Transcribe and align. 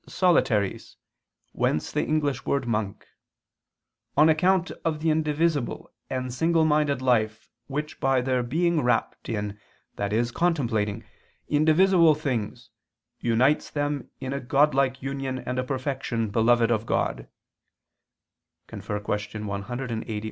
solitaries; 0.07 0.97
whence 1.51 1.91
the 1.91 2.03
English 2.03 2.43
word 2.43 2.65
'monk'], 2.67 3.05
"on 4.17 4.29
account 4.29 4.71
of 4.83 4.99
the 4.99 5.11
indivisible 5.11 5.91
and 6.09 6.33
single 6.33 6.65
minded 6.65 7.03
life 7.03 7.51
which 7.67 7.99
by 7.99 8.19
their 8.19 8.41
being 8.41 8.81
wrapped 8.81 9.29
in," 9.29 9.59
i.e. 9.99 10.25
contemplating, 10.33 11.03
"indivisible 11.47 12.15
things, 12.15 12.71
unites 13.19 13.69
them 13.69 14.09
in 14.19 14.33
a 14.33 14.39
Godlike 14.39 15.03
union 15.03 15.37
and 15.37 15.59
a 15.59 15.63
perfection 15.63 16.31
beloved 16.31 16.71
of 16.71 16.87
God" 16.87 17.27
[*Cf. 18.73 19.27
Q. 19.31 19.45
180, 19.45 20.11
A. 20.11 20.19